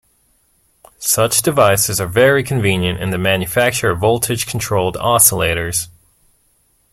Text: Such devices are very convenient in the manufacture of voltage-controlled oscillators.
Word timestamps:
Such 0.97 1.43
devices 1.43 2.01
are 2.01 2.07
very 2.07 2.41
convenient 2.41 2.99
in 2.99 3.11
the 3.11 3.19
manufacture 3.19 3.91
of 3.91 3.99
voltage-controlled 3.99 4.95
oscillators. 4.95 5.89